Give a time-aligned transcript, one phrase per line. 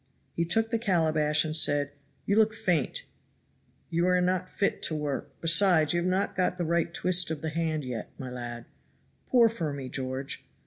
[0.33, 1.91] He took the calabash and said,
[2.25, 3.05] "You look faint,
[3.91, 7.41] you are not fit to work; besides you have not got the right twist of
[7.43, 8.65] the hand yet, my lad.
[9.27, 10.43] Pour for me, George."